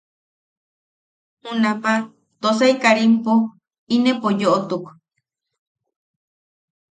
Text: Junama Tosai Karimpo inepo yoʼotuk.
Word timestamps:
Junama 1.41 1.93
Tosai 2.41 2.73
Karimpo 2.83 3.33
inepo 3.95 4.27
yoʼotuk. 4.41 4.85